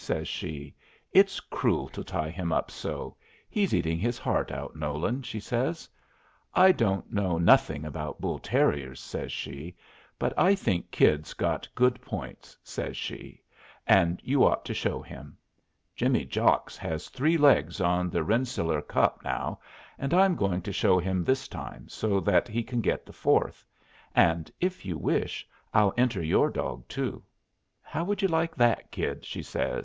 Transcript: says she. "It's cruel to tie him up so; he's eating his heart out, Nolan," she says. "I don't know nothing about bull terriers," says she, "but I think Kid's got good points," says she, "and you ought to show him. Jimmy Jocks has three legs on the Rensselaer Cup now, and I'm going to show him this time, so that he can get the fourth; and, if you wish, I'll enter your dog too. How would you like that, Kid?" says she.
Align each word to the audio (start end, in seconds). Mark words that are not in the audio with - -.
says 0.01 0.27
she. 0.27 0.73
"It's 1.11 1.39
cruel 1.39 1.87
to 1.89 2.03
tie 2.03 2.31
him 2.31 2.51
up 2.51 2.71
so; 2.71 3.15
he's 3.51 3.71
eating 3.71 3.99
his 3.99 4.17
heart 4.17 4.51
out, 4.51 4.75
Nolan," 4.75 5.21
she 5.21 5.39
says. 5.39 5.87
"I 6.55 6.71
don't 6.71 7.13
know 7.13 7.37
nothing 7.37 7.85
about 7.85 8.19
bull 8.19 8.39
terriers," 8.39 8.99
says 8.99 9.31
she, 9.31 9.75
"but 10.17 10.33
I 10.35 10.55
think 10.55 10.89
Kid's 10.89 11.35
got 11.35 11.67
good 11.75 12.01
points," 12.01 12.57
says 12.63 12.97
she, 12.97 13.43
"and 13.85 14.19
you 14.23 14.43
ought 14.43 14.65
to 14.65 14.73
show 14.73 15.03
him. 15.03 15.37
Jimmy 15.95 16.25
Jocks 16.25 16.75
has 16.77 17.07
three 17.09 17.37
legs 17.37 17.79
on 17.79 18.09
the 18.09 18.23
Rensselaer 18.23 18.81
Cup 18.81 19.23
now, 19.23 19.59
and 19.99 20.15
I'm 20.15 20.35
going 20.35 20.63
to 20.63 20.73
show 20.73 20.97
him 20.97 21.23
this 21.23 21.47
time, 21.47 21.87
so 21.87 22.19
that 22.21 22.47
he 22.47 22.63
can 22.63 22.81
get 22.81 23.05
the 23.05 23.13
fourth; 23.13 23.63
and, 24.15 24.51
if 24.59 24.83
you 24.83 24.97
wish, 24.97 25.47
I'll 25.75 25.93
enter 25.95 26.23
your 26.23 26.49
dog 26.49 26.87
too. 26.87 27.21
How 27.83 28.03
would 28.03 28.23
you 28.23 28.27
like 28.27 28.55
that, 28.55 28.89
Kid?" 28.89 29.23
says 29.25 29.45
she. 29.45 29.75